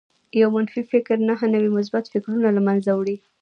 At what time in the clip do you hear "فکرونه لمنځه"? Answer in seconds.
2.13-2.91